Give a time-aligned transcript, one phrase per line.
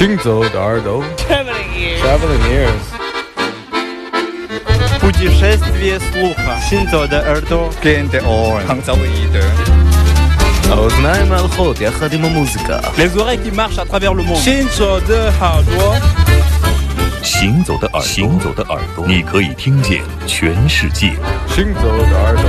[0.00, 2.40] 行走的耳朵，Traveling
[4.98, 6.58] ears，путешествие слуха。
[6.58, 9.44] 行走的耳朵，Kendall Orange，of traveling here.
[17.82, 21.12] 的耳朵，行走的耳朵，你可以听见全世界。
[21.46, 22.44] 行走的耳朵。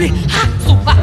[0.00, 0.06] sobre
[0.86, 0.99] a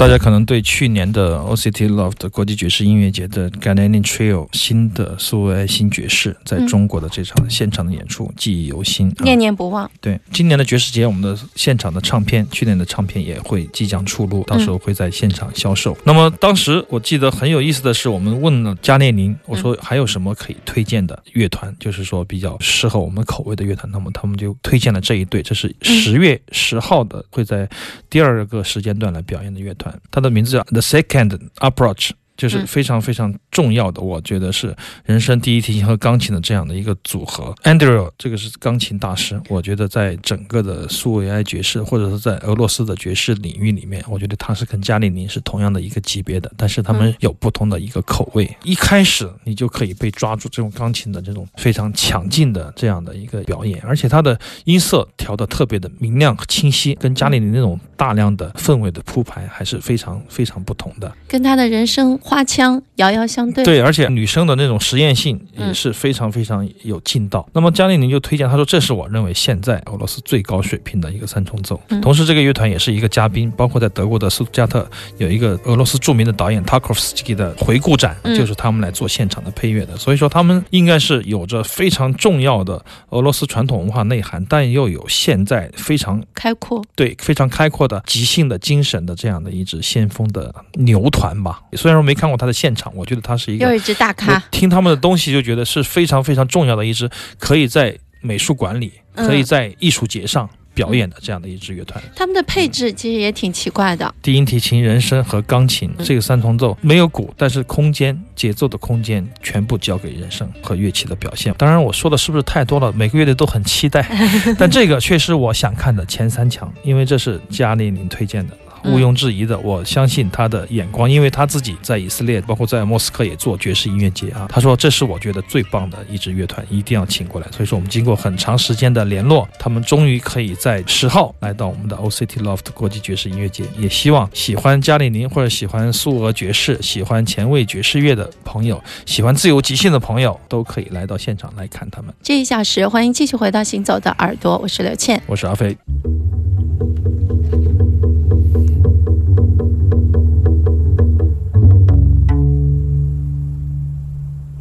[0.00, 9.10] 大家可能对去年的 OCT Loft 国际爵士音乐节的 Ghanaian Trio 新的苏维埃新爵士在中国的这场现场的演出记忆犹新。
[9.10, 9.90] 啊念念不忘。
[10.00, 15.94] 对，今年的爵士节，我们的现场的唱片，去年的唱片也会即将出炉，到时候会在现场销售。
[16.04, 27.68] 那么当时我记得很有意思的是，我们问了加列宁，我说还有什么可以推荐的乐团，就是说比较适合我们口味的乐团，那么他们就推荐了这一对，这是十月十号的，会在
[28.08, 32.10] 第二个时间段来表演的乐团，它的名字叫 The Second Approach。
[32.40, 34.74] 就是嗯非常非常重要的，我觉得是
[35.04, 37.54] 人生第一提琴和钢琴的这样的一个组合。
[37.64, 48.48] Andrew 这个是钢琴大师，我觉得在整个的苏维埃爵士或者是在俄罗斯的爵士领域里面，我觉得他是跟加里宁是同样的一个级别的，但是他们有不同的一个口味。
[48.62, 61.12] 一开始你就可以被抓住这种钢琴的这种非常强劲的这样的一个表演，而且他的音色调的特别的明亮和清晰，跟加里宁那种大量的氛围的铺排还是非常非常不同的。
[61.26, 63.64] 跟他的人生花腔遥遥相对。
[63.64, 67.48] 对，而且女生的那种实验性也嗯是非常非常有劲道。
[67.52, 71.80] 那么加里宁就推荐他说，这是我认为现在俄罗斯最高水平的一个三重奏。
[71.88, 74.88] 嗯同时，这个乐团也是一个嘉宾，包括在德国的斯图加特
[75.18, 79.96] 有一个俄罗斯著名的导演 Tarkovsky 的回顾展，嗯就是他们来做现场的配乐的。
[79.96, 86.82] 所以说，他们应该是有着非常重要的俄罗斯传统文化内涵，但又有现在非常开阔。
[86.94, 91.60] 对非常开阔的即兴的精神的这样的一支先锋的牛团吧。
[91.74, 102.02] 虽然说没看过他的现场，我觉得他是一个又一只大我咖，听他们的东西就觉得是非常非常重要的一支，可以在美术馆里，嗯可以在艺术节上表演的这样的一支乐团。
[102.14, 104.14] 他们的配置其实也挺奇怪的。
[104.22, 111.52] 低音提琴、人声和钢琴嗯这个三重奏没有鼓，但是空间、节奏的空间全部交给人声和乐器的表现。
[111.58, 112.92] 当然，我说的是不是太多了？
[112.92, 114.06] 每个乐队都很期待，
[114.58, 118.56] 但这个却是我想看的前三强，因为这是加列宁推荐的。
[118.84, 124.46] 嗯毋庸置疑的，我相信他的眼光，因为他自己在以色列，包括在莫斯科也做爵士音乐节啊。
[124.48, 127.46] 他说这是我觉得最棒的一支乐团，一定要请过来。
[127.50, 133.64] 所以说我们经过很长时间的联络，他们终于可以在十号来到我们的 OCT Loft 国际爵士音乐节。
[133.78, 142.12] 也希望喜欢加里宁或者喜欢苏俄爵士、喜欢前卫爵士乐的朋友，喜欢自由即兴的朋友，都可以来到现场来看他们。
[142.22, 145.22] 这一小时，欢迎继续回到行走的耳朵，我是刘倩。
[145.26, 145.76] 我是阿飞。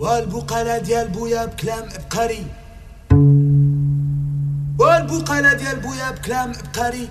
[0.09, 2.45] والبقالة ديال بويا بكلام عبقري
[4.79, 7.09] والبقالة ديال بويا بكلام عبقري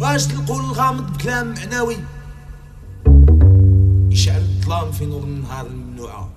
[0.00, 1.96] واش تلقوا الغامض بكلام معنوي؟
[4.10, 6.30] يشعل الظلام في نور النهار الممنوعة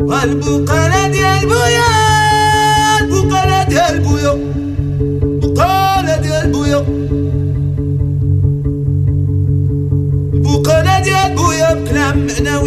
[0.00, 1.77] والبقالة ديال بويا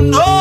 [0.00, 0.33] know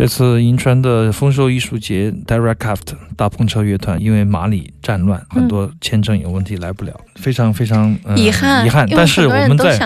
[0.00, 8.88] 这次银川的丰收艺术节，Directcraft 大篷车乐团因为马里战乱，很多签证有问题来不了，非常非常、呃遗憾，遗憾。
[8.90, 9.78] 但是我们在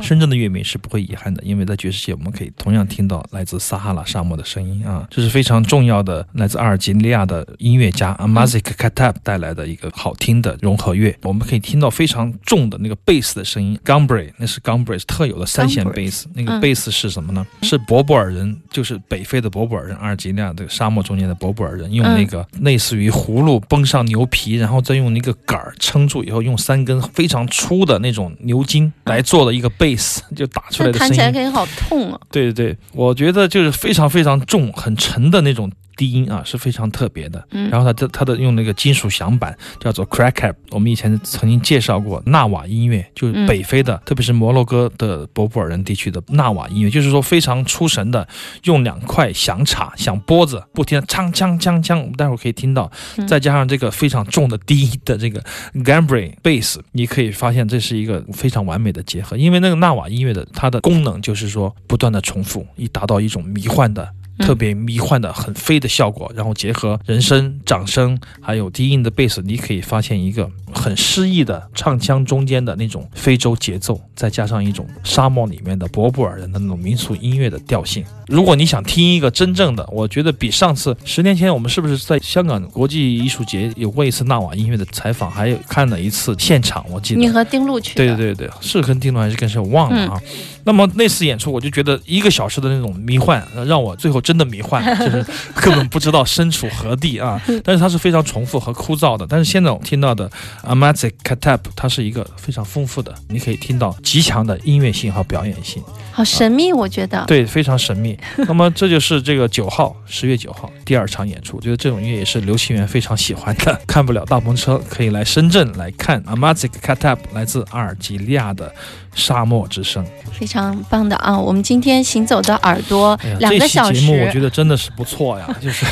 [0.00, 13.76] 深圳的乐迷是不会遗憾的，因为在爵士界我们可以同样听到来自撒哈拉沙漠的声音啊，这是非常重要的来自阿尔及利亚的音乐家 Amazik Katab 带来的一个好听的融合乐，我们可以听到非常重的那个贝斯的声音。
[13.84, 16.60] G u m b r y 那是 g u m b r y 特有的三弦贝斯，那个嗯。
[16.60, 17.44] 贝斯是什么呢？
[17.62, 22.14] 是博布尔人，就是北非的博布尔人，阿尔及利亚这个沙漠中间的博布尔人，用嗯。
[22.14, 31.14] 那个类似于葫芦绷上牛皮，然后再用那个杆儿撑住以后，用三根非常粗的那种牛筋来做的一个贝斯，就打出来的声音。
[31.14, 32.20] 起来肯定好痛啊。
[32.30, 37.44] 对对对，我觉得就是非常非常重、很沉的那种低音啊，是非常特别的。
[37.50, 48.26] 嗯然后它的它的用那个金属响板叫做 crackcap，我们以前曾经介绍过纳瓦音乐，就是嗯北非的，特别是摩洛哥的博布尔人地区的纳瓦音乐，就是说非常出神的，
[48.62, 55.42] 用两块响镲、响拨子不停的锵锵锵锵，我们待会儿可以听到，嗯再加上这个非常重的低音的这个
[55.74, 64.08] gambri bass，你可以发现这是一个非常完美的结合，因为那个纳瓦音乐的它的功能就是说不断的重复，以达到一种迷幻的。
[64.38, 78.04] 嗯特别迷幻的、很飞的效果，然后结合人声、掌声，还有低音的贝斯，你可以发现一个很诗意的唱腔中间的那种非洲节奏，再加上一种沙漠里面的博布尔人的那种民俗音乐的调性。
[78.28, 90.22] 如果你想听一个真正的，我觉得比上次十年前我们是不是在香港国际艺术节有过一次纳瓦音乐的采访，还有看了一次现场，我记得你和丁路去对，对对对，是跟丁路还是跟谁我忘了啊。
[90.68, 97.40] 那么那次演出，我就觉得一个小时的那种迷幻，呃让我最后真的迷幻， 就是根本不知道身处何地啊。
[97.64, 99.26] 但是它是非常重复和枯燥的。
[99.26, 100.30] 但是现在我听到的
[100.64, 105.82] Amazic Katap，它是一个非常丰富的，你可以听到极强的音乐性和表演性，
[106.18, 107.24] 好神秘，我觉得。
[107.28, 108.18] 对，非常神秘。
[108.48, 113.80] 那么这就是这个九号，十月九号第二场演出，我觉得这种音乐也是刘清源非常喜欢的。
[113.86, 118.74] 看不了大篷车，可以来深圳来看 Amazik Katab，来自阿尔及利亚的
[119.14, 120.04] 沙漠之声。
[120.32, 121.38] 非常棒的啊！
[121.38, 125.86] 我们今天行走的耳朵哎，两个小时节目我觉，得真的是不错呀， 就是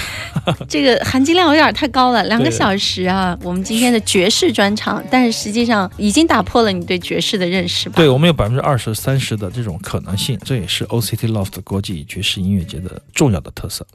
[0.68, 2.24] 这个含金量有点太高了。
[2.24, 7.94] 两个小时啊，我们今天的爵士专场，但是实际上已经打破了你对爵士的认识吧？
[7.96, 13.86] 对我们有百分之二十、三十的这种可能性，这也是 OCT Loft 国际爵士音乐节的重要的特色。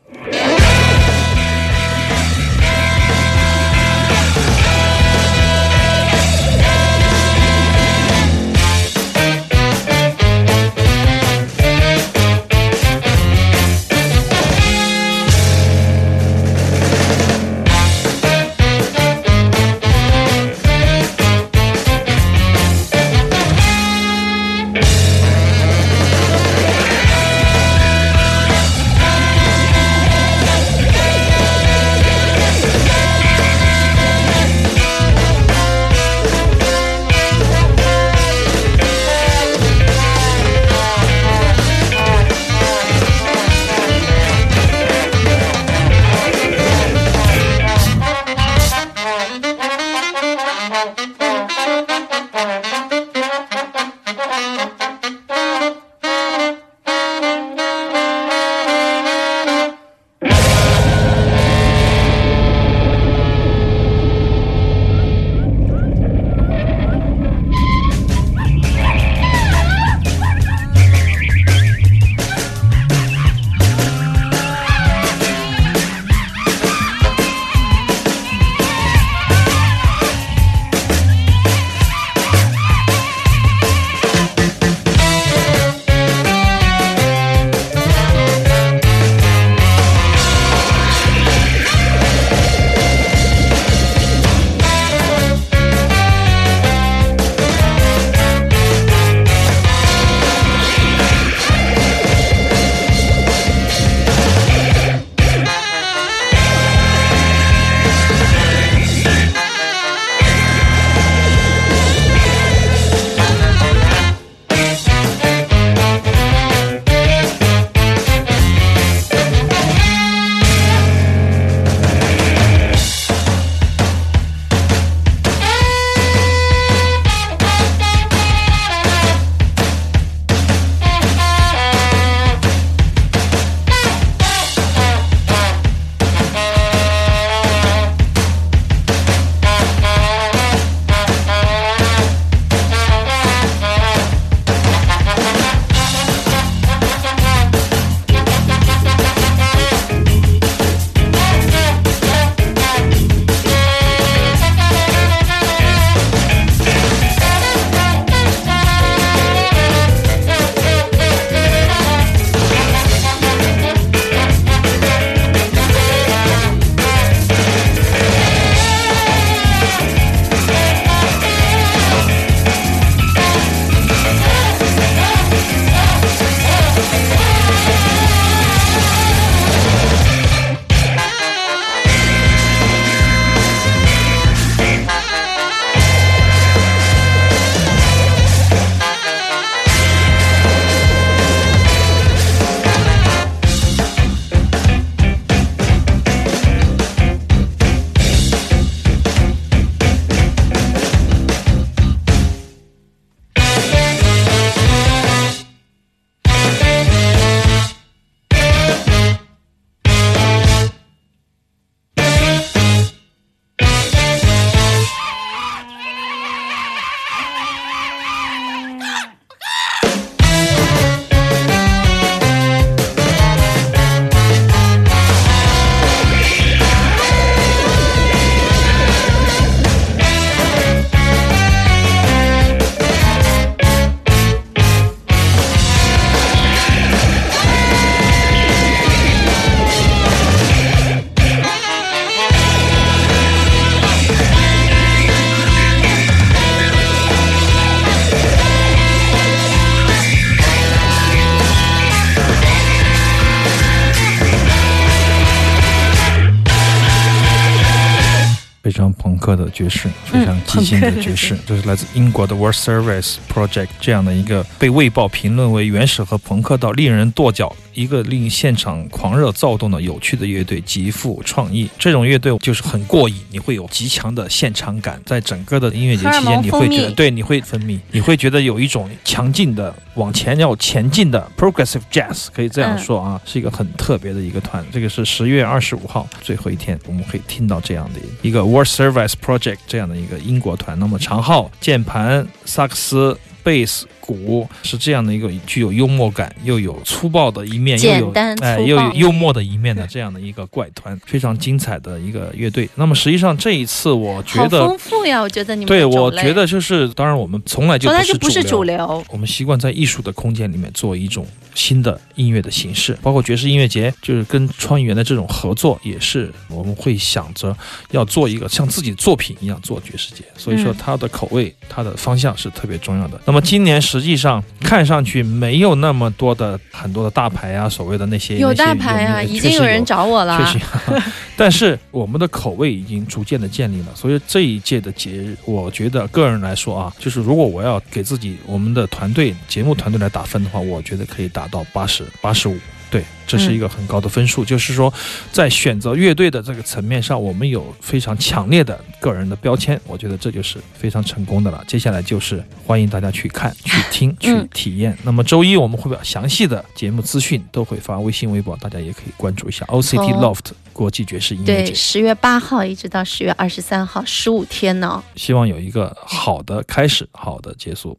[259.22, 267.56] 克的爵士，非常激进的爵士，这是来自英国的 World Service Project 这样的一个被《卫报》评论为原始和朋克到令人跺脚。
[267.74, 271.70] 一个令现场狂热躁动的有趣的乐队，极富创意。
[271.80, 275.02] 这种乐队就是很过瘾，你会有极强的现场感。
[275.06, 284.62] 在整个的音乐节期间，你会觉得对，你会分泌，你会觉得有一种强劲的往前要前进的 progressive jazz，可以这样说啊，是一个很特别的一个团。
[284.70, 290.78] 这个是十月二十五号最后一天，我们可以听到这样的一个 World Service Project 这样的一个英国团。
[290.80, 293.18] 那么长号、键盘、萨克斯。
[293.44, 298.12] 贝斯、鼓是这样的一个具有幽默感又有粗暴的一面，又有
[298.42, 302.68] 哎又有幽默的一面的这样的一个怪团， 非常精彩的一个乐队。
[302.76, 317.56] 那么实际上这一次我觉得丰富呀，我觉得你们对我觉得就是当然我们从来就不是主流，我们习惯在艺术的空间里面做一种新的音乐的形式，包括爵士音乐节，就是跟川原的这种合作也是我们会想着
[317.92, 323.20] 要做一个像自己作品一样做爵士节，所以说它的口味、它的方向是特别重要的。
[323.26, 330.38] 那么今年实际上看上去没有那么多的很多的大牌啊，所谓的那些有大牌啊，已经有人找我了。
[330.38, 330.66] 确实，
[331.36, 342.56] 但是我们的口味已经逐渐的建立了，所以这一届的节日，我觉得个人来说啊，就是如果我要给自己我们的团队节目团队来打分的话，我觉得可以达到八十八十五。
[342.92, 344.94] 对，这是一个很高的分数，就是说，
[345.32, 351.64] 在选择乐队的这个层面上，我们有非常强烈的个人的标签，我觉得这就是非常成功的了。
[351.66, 354.96] 接下来就是欢迎大家去看、去听、去体验。
[355.04, 361.72] 那么周一我们会把详细的节目资讯都会发微信、微博，大家也可以关注一下 OCT Loft 国际爵士音乐节。
[361.72, 365.02] 对，十月八号一直到十月二十三号，十五天呢。
[365.16, 367.98] 希望有一个好的开始，好的结束。